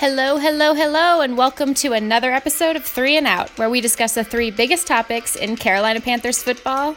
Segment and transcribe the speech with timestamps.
[0.00, 4.14] Hello, hello, hello, and welcome to another episode of Three and Out, where we discuss
[4.14, 6.94] the three biggest topics in Carolina Panthers football,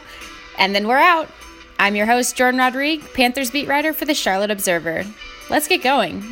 [0.56, 1.28] and then we're out.
[1.80, 5.04] I'm your host, Jourdan Rodrigue, Panthers beat writer for the Charlotte Observer.
[5.50, 6.22] Let's get going.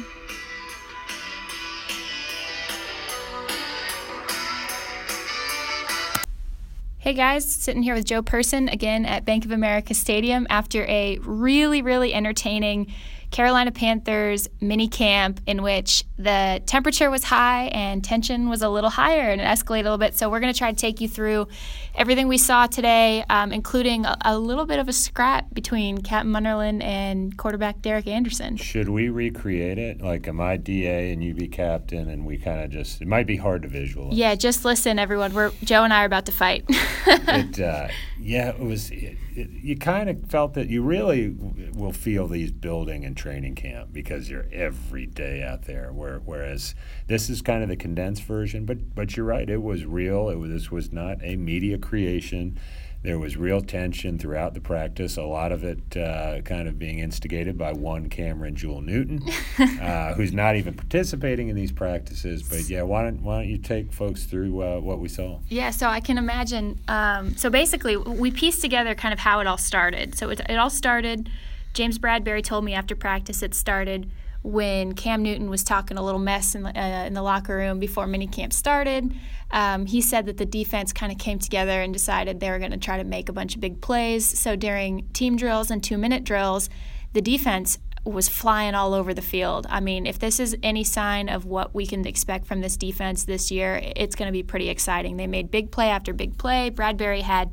[6.99, 11.19] Hey guys, sitting here with Joe Person again at Bank of America Stadium after a
[11.23, 12.95] really, really entertaining
[13.33, 18.91] Carolina Panthers mini camp in which the temperature was high and tension was a little
[18.91, 20.15] higher and it escalated a little bit.
[20.17, 21.49] So we're going to try to take you through
[21.95, 26.33] everything we saw today, um, including a, a, little bit of a scrap between Captain
[26.33, 28.57] Munnerlyn and quarterback Derek Anderson.
[28.57, 30.01] Should we recreate it?
[30.01, 33.27] Like, am I DA and you be captain, and we kind of just, it might
[33.27, 34.17] be hard to visualize.
[34.17, 35.35] Yeah, just listen, everyone.
[35.35, 36.65] We're Joe and I are about to fight.
[37.07, 41.29] it, uh, yeah, it was, it, it, you kind of felt that you really
[41.75, 45.93] will feel these building and training camp because you're every day out there.
[45.93, 46.75] Where, whereas
[47.07, 50.29] this is kind of the condensed version, but, but you're right, it was real.
[50.29, 52.59] It was, this was not a media creation.
[53.03, 56.99] There was real tension throughout the practice, a lot of it uh, kind of being
[56.99, 59.23] instigated by one Cameron Jerrell Newton,
[59.81, 62.43] uh, who's not even participating in these practices.
[62.43, 65.39] But yeah, why don't, why don't you take folks through uh, what we saw?
[65.49, 66.79] Yeah, so I can imagine.
[66.89, 70.15] Um, so basically, we pieced together kind of how it all started.
[70.19, 71.31] So it, it all started,
[71.73, 74.11] James Bradberry told me after practice it started
[74.43, 77.79] when Cam Newton was talking a little mess in the, uh, in the locker room
[77.79, 79.15] before minicamp started.
[79.51, 82.71] Um, he said that the defense kind of came together and decided they were going
[82.71, 84.27] to try to make a bunch of big plays.
[84.39, 86.71] So during team drills and two minute drills,
[87.13, 89.67] the defense was flying all over the field.
[89.69, 93.25] I mean, if this is any sign of what we can expect from this defense
[93.25, 95.17] this year, it's going to be pretty exciting.
[95.17, 96.71] They made big play after big play.
[96.71, 97.51] Bradberry had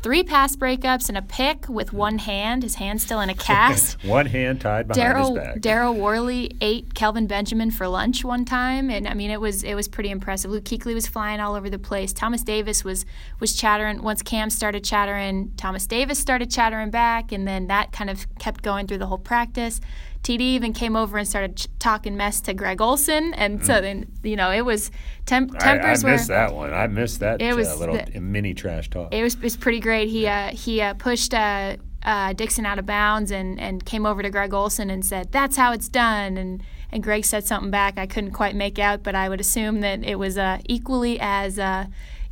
[0.00, 4.02] three pass breakups and a pick with one hand, his hand still in a cast.
[4.04, 5.56] one hand tied behind Darryl, his back.
[5.58, 9.74] Daryl Worley ate Kelvin Benjamin for lunch one time, and I mean it was it
[9.74, 10.50] was pretty impressive.
[10.50, 12.12] Luke Kuechly was flying all over the place.
[12.12, 13.04] Thomas Davis was
[13.40, 14.02] was chattering.
[14.02, 18.62] Once Cam started chattering, Thomas Davis started chattering back, and then that kind of kept
[18.62, 19.80] going through the whole practice.
[20.22, 23.64] TD even came over and started ch- talking mess to Greg Olsen, and mm.
[23.64, 24.90] so then you know it was
[25.26, 26.72] temp- tempers I, I missed were, that one.
[26.72, 27.40] I missed that.
[27.40, 29.12] It was uh, little the, mini trash talk.
[29.12, 30.08] It was it was pretty great.
[30.08, 34.22] He uh, he uh, pushed uh, uh, Dickson out of bounds and and came over
[34.22, 36.62] to Greg Olsen and said that's how it's done and.
[36.90, 40.02] And Greg said something back I couldn't quite make out, but I would assume that
[40.02, 41.58] it was uh, equally as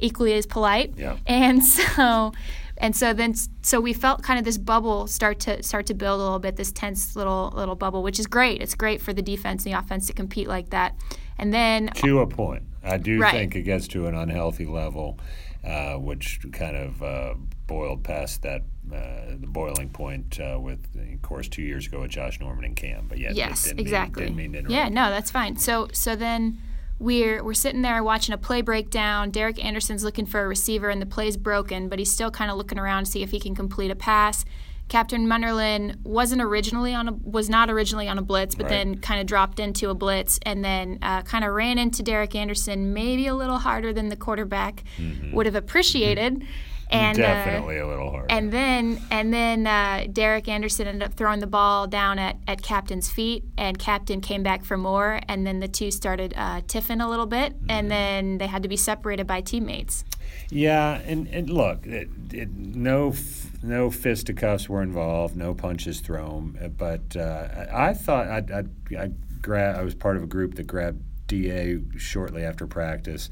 [0.00, 0.94] equally as polite.
[0.96, 1.18] Yeah.
[1.26, 2.32] And so
[2.78, 6.20] and so then so we felt kind of this bubble start to start to build
[6.20, 8.60] a little bit this tense little little bubble which is great.
[8.60, 10.94] It's great for the defense and the offense to compete like that.
[11.38, 12.64] And then to a point.
[12.82, 13.32] I do right.
[13.32, 15.18] think it gets to an unhealthy level
[15.64, 17.34] uh, which kind of uh,
[17.66, 22.10] boiled past that uh, the boiling point uh, with of course two years ago with
[22.10, 24.30] josh norman and cam but yeah yes exactly.
[24.30, 25.56] mean, mean yeah no that's fine.
[25.56, 26.58] So so then
[26.98, 29.30] we're we're sitting there watching a play breakdown.
[29.30, 32.56] Derek Anderson's looking for a receiver, and the play's broken, but he's still kind of
[32.56, 34.44] looking around to see if he can complete a pass.
[34.88, 38.70] Captain Munnerlyn wasn't originally on a was not originally on a blitz, but right.
[38.70, 42.34] then kind of dropped into a blitz and then uh, kind of ran into Derek
[42.34, 45.34] Anderson, maybe a little harder than the quarterback mm-hmm.
[45.34, 46.36] would have appreciated.
[46.36, 46.46] Mm-hmm
[46.90, 48.30] and definitely uh, a little hard.
[48.30, 52.62] And then and then uh, Derek Anderson ended up throwing the ball down at, at
[52.62, 57.04] Captain's feet, and Captain came back for more, and then the two started uh, tiffing
[57.04, 57.70] a little bit, mm-hmm.
[57.70, 60.04] and then they had to be separated by teammates.
[60.50, 63.14] Yeah, and, and look, it, it, no
[63.62, 69.10] no fisticuffs were involved, no punches thrown, but uh, I, I thought I I, I,
[69.42, 73.30] gra- I was part of a group that grabbed Da shortly after practice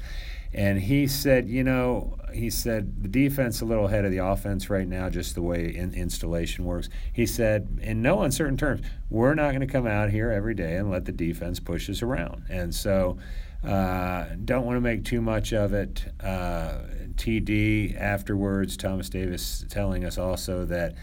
[0.55, 4.69] and he said, you know, he said the defense a little ahead of the offense
[4.69, 6.87] right now, just the way in, installation works.
[7.11, 10.77] He said, in no uncertain terms, we're not going to come out here every day
[10.77, 12.43] and let the defense push us around.
[12.49, 13.17] And so,
[13.65, 16.05] uh, don't want to make too much of it.
[16.21, 16.77] Uh,
[17.15, 20.95] TD afterwards, Thomas Davis telling us also that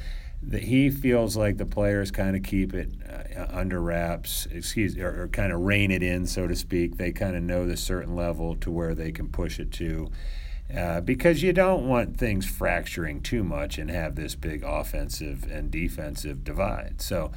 [0.43, 5.23] that he feels like the players kind of keep it uh, under wraps, excuse, or,
[5.23, 6.97] or kind of rein it in, so to speak.
[6.97, 10.11] They kind of know the certain level to where they can push it to,
[10.77, 15.71] uh, because you don't want things fracturing too much and have this big offensive and
[15.71, 17.01] defensive divide.
[17.01, 17.31] So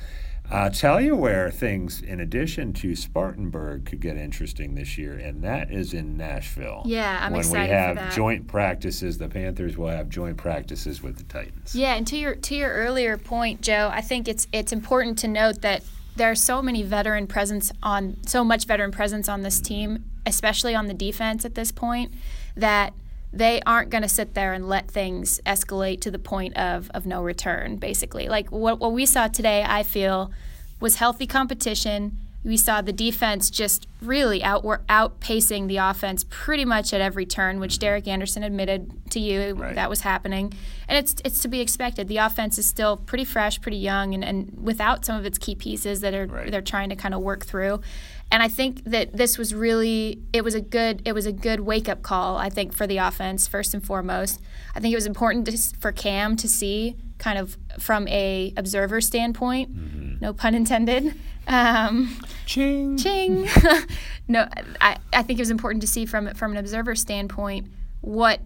[0.51, 5.43] I'll tell you where things, in addition to Spartanburg, could get interesting this year, and
[5.43, 6.83] that is in Nashville.
[6.85, 8.13] Yeah, I'm when excited When we have for that.
[8.13, 11.75] joint practices, the Panthers will have joint practices with the Titans.
[11.75, 15.27] Yeah, and to your to your earlier point, Joe, I think it's it's important to
[15.27, 15.83] note that
[16.15, 20.73] there are so many veteran presence on so much veteran presence on this team, especially
[20.75, 22.13] on the defense at this point,
[22.55, 22.93] that
[23.35, 27.05] they aren't going to sit there and let things escalate to the point of, of
[27.05, 28.29] no return, basically.
[28.29, 30.31] Like what, what we saw today, I feel,
[30.79, 36.93] was healthy competition, we saw the defense just really out outpacing the offense pretty much
[36.93, 39.73] at every turn, which Derek Anderson admitted to you right.
[39.73, 40.53] that was happening,
[40.87, 42.07] and it's it's to be expected.
[42.07, 45.55] The offense is still pretty fresh, pretty young, and, and without some of its key
[45.55, 46.51] pieces that are right.
[46.51, 47.81] they're trying to kind of work through.
[48.31, 51.61] And I think that this was really it was a good it was a good
[51.61, 52.37] wake up call.
[52.37, 54.39] I think for the offense first and foremost.
[54.75, 58.99] I think it was important to, for Cam to see kind of from a observer
[59.01, 60.04] standpoint, mm-hmm.
[60.21, 61.13] No pun intended,
[61.47, 62.97] um, ching.
[62.97, 63.47] Ching.
[64.27, 64.47] no,
[64.81, 67.67] I, I think it was important to see from from an observer standpoint
[68.01, 68.39] what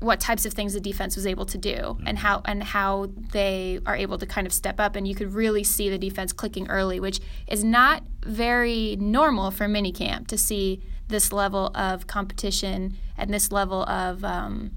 [0.00, 2.06] what types of things the defense was able to do mm-hmm.
[2.06, 5.32] and how and how they are able to kind of step up and you could
[5.32, 10.82] really see the defense clicking early which is not very normal for minicamp to see
[11.08, 14.72] this level of competition and this level of um,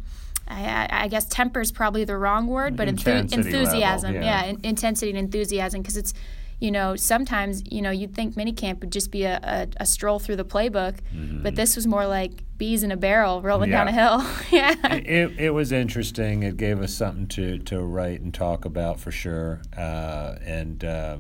[0.48, 4.46] I, I, guess temper is probably the wrong word, but enthu- enthusiasm, level, yeah.
[4.46, 6.14] yeah, intensity and enthusiasm, because it's
[6.60, 10.18] you know, sometimes, you know, you'd think minicamp would just be a, a, a stroll
[10.18, 11.44] through the playbook, mm-hmm.
[11.44, 13.84] but this was more like bees in a barrel rolling yeah.
[13.84, 14.26] down a hill.
[14.52, 14.96] yeah.
[14.96, 16.42] It, it was interesting.
[16.42, 19.62] It gave us something to, to write and talk about for sure.
[19.78, 21.18] Uh, and, uh,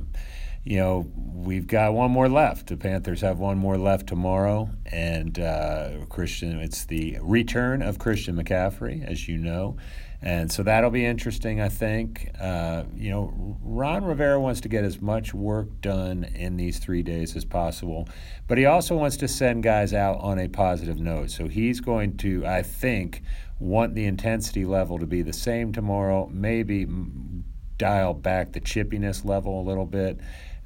[0.67, 2.67] you know, we've got one more left.
[2.67, 6.59] The Panthers have one more left tomorrow, and uh, Christian.
[6.59, 9.77] It's the return of Christian McCaffrey, as you know.
[10.21, 12.31] And so that'll be interesting, I think.
[12.37, 17.01] Uh, you know, Ron Rivera wants to get as much work done in these three
[17.01, 18.09] days as possible,
[18.47, 21.31] but he also wants to send guys out on a positive note.
[21.31, 23.21] So he's going to, I think,
[23.59, 26.87] want the intensity level to be the same tomorrow, maybe
[27.77, 30.19] dial back the chippiness level a little bit.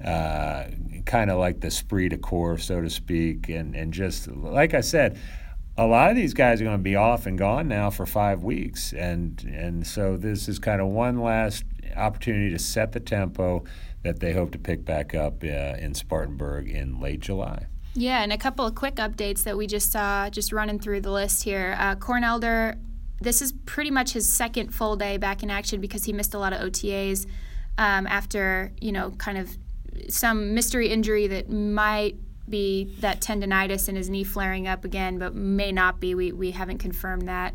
[0.03, 0.69] Uh,
[1.05, 4.81] kind of like the esprit de corps, so to speak, and, and just like I
[4.81, 5.19] said,
[5.77, 8.43] a lot of these guys are going to be off and gone now for five
[8.43, 11.63] weeks, and and so this is kind of one last
[11.95, 13.63] opportunity to set the tempo
[14.03, 17.67] that they hope to pick back up uh, in Spartanburg in late July.
[17.93, 21.11] Yeah, and a couple of quick updates that we just saw, just running through the
[21.11, 21.75] list here.
[21.77, 22.77] Uh, Corn Elder,
[23.19, 26.39] this is pretty much his second full day back in action because he missed a
[26.39, 27.25] lot of OTAs
[27.77, 29.57] um, after, you know, kind of
[30.09, 32.15] some mystery injury that might
[32.49, 36.13] be that tendonitis in his knee flaring up again, but may not be.
[36.15, 37.53] We, we haven't confirmed that.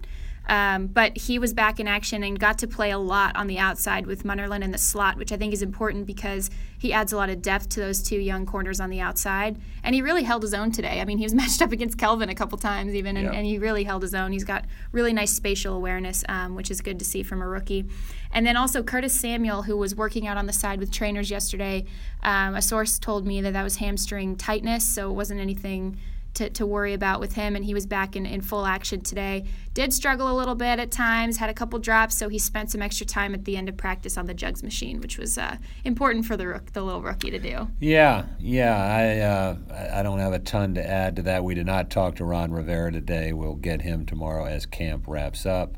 [0.48, 3.58] Um, but he was back in action and got to play a lot on the
[3.58, 7.16] outside with Munnerlyn in the slot, which I think is important because he adds a
[7.16, 9.60] lot of depth to those two young corners on the outside.
[9.82, 11.00] And he really held his own today.
[11.00, 13.32] I mean, he was matched up against Kelvin a couple times even, and, yeah.
[13.32, 14.32] and he really held his own.
[14.32, 17.86] He's got really nice spatial awareness, um, which is good to see from a rookie.
[18.30, 21.86] And then also Curtis Samuel, who was working out on the side with trainers yesterday.
[22.22, 25.98] Um, a source told me that that was hamstring tightness, so it wasn't anything
[26.36, 29.44] to, to worry about with him, and he was back in, in full action today.
[29.74, 32.80] Did struggle a little bit at times, had a couple drops, so he spent some
[32.80, 36.24] extra time at the end of practice on the jugs machine, which was uh, important
[36.24, 37.68] for the rook, the little rookie to do.
[37.80, 38.76] Yeah, yeah.
[38.76, 41.44] I uh, I don't have a ton to add to that.
[41.44, 43.32] We did not talk to Ron Rivera today.
[43.32, 45.76] We'll get him tomorrow as camp wraps up.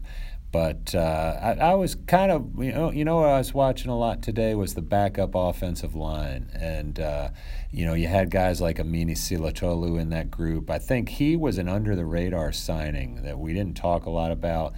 [0.50, 3.90] But uh, I, I, was kind of, you know, you know what I was watching
[3.90, 6.48] a lot today was the backup offensive line.
[6.54, 7.30] And, uh,
[7.70, 10.70] you know, you had guys like Amini Silatolu in that group.
[10.70, 14.30] I think he was an under the radar signing that we didn't talk a lot
[14.30, 14.72] about.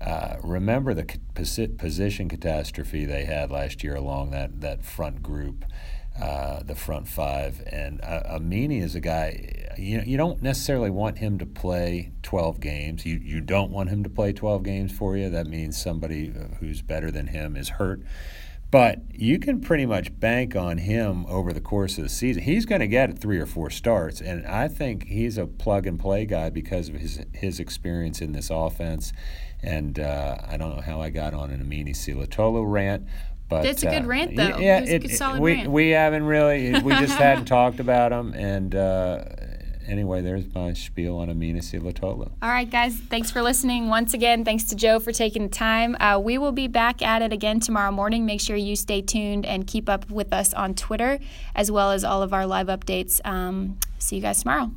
[0.00, 1.04] Uh, remember the
[1.34, 5.64] position catastrophe they had last year along that, that front group.
[6.20, 7.62] Uh, the front five.
[7.66, 12.60] And uh, Amini is a guy, you you don't necessarily want him to play 12
[12.60, 13.06] games.
[13.06, 15.30] You, you don't want him to play 12 games for you.
[15.30, 18.02] That means somebody uh, who's better than him is hurt.
[18.72, 22.42] But you can pretty much bank on him over the course of the season.
[22.42, 26.00] He's going to get three or four starts, and I think he's a plug and
[26.00, 29.12] play guy because of his his experience in this offense.
[29.62, 33.06] And uh, I don't know how I got on an Amini Silatolu rant,
[33.58, 34.58] but it's a good uh, rant, though.
[34.58, 35.70] Yeah, it, it, we rant.
[35.70, 36.72] we haven't really.
[36.82, 39.24] We just hadn't talked about them, and uh,
[39.86, 42.30] anyway, there's my spiel on Amini Silatolu.
[42.42, 42.96] All right, guys.
[42.96, 43.88] Thanks for listening.
[43.88, 45.96] Once again, thanks to Joe for taking the time.
[46.00, 48.26] Uh, we will be back at it again tomorrow morning.
[48.26, 51.18] Make sure you stay tuned and keep up with us on Twitter,
[51.54, 53.20] as well as all of our live updates.
[53.24, 54.70] Um, see you guys tomorrow.